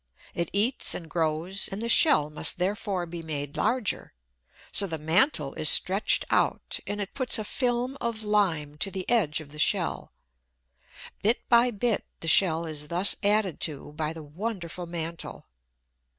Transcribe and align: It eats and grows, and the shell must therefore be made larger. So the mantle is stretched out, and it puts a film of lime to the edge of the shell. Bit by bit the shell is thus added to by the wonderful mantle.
It 0.33 0.49
eats 0.51 0.95
and 0.95 1.07
grows, 1.07 1.67
and 1.67 1.79
the 1.79 1.87
shell 1.87 2.31
must 2.31 2.57
therefore 2.57 3.05
be 3.05 3.21
made 3.21 3.55
larger. 3.55 4.13
So 4.71 4.87
the 4.87 4.97
mantle 4.97 5.53
is 5.53 5.69
stretched 5.69 6.25
out, 6.31 6.79
and 6.87 6.99
it 6.99 7.13
puts 7.13 7.37
a 7.37 7.43
film 7.43 7.99
of 8.01 8.23
lime 8.23 8.79
to 8.79 8.89
the 8.89 9.07
edge 9.07 9.41
of 9.41 9.49
the 9.51 9.59
shell. 9.59 10.11
Bit 11.21 11.47
by 11.49 11.69
bit 11.69 12.03
the 12.19 12.27
shell 12.27 12.65
is 12.65 12.87
thus 12.87 13.15
added 13.21 13.59
to 13.59 13.93
by 13.93 14.11
the 14.11 14.23
wonderful 14.23 14.87
mantle. 14.87 15.45